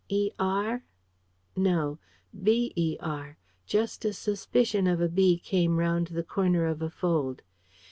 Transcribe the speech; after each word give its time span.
"Er"? 0.39 0.83
No, 1.55 1.99
"Ber": 2.33 3.37
just 3.67 4.03
a 4.03 4.13
suspicion 4.13 4.87
of 4.87 4.99
a 4.99 5.07
B 5.07 5.37
came 5.37 5.77
round 5.77 6.07
the 6.07 6.23
corner 6.23 6.65
of 6.65 6.81
a 6.81 6.89
fold. 6.89 7.43